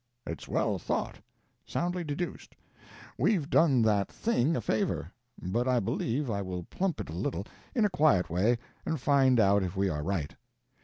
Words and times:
"It's 0.25 0.47
well 0.47 0.79
thought! 0.79 1.21
Soundly 1.63 2.03
deduced. 2.03 2.55
We've 3.19 3.47
done 3.47 3.83
that 3.83 4.11
Thing 4.11 4.55
a 4.55 4.59
favor. 4.59 5.11
But 5.39 5.67
I 5.67 5.79
believe 5.79 6.27
I 6.27 6.41
will 6.41 6.63
pump 6.63 6.99
it 7.01 7.11
a 7.11 7.13
little, 7.13 7.45
in 7.75 7.85
a 7.85 7.89
quiet 7.91 8.27
way, 8.27 8.57
and 8.83 8.99
find 8.99 9.39
out 9.39 9.61
if 9.61 9.77
we 9.77 9.89
are 9.89 10.01
right." 10.01 10.35